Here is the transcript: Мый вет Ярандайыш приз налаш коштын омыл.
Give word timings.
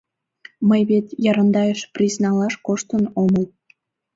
Мый 0.69 0.81
вет 0.89 1.07
Ярандайыш 1.31 1.81
приз 1.93 2.13
налаш 2.23 2.53
коштын 2.65 3.03
омыл. 3.21 3.45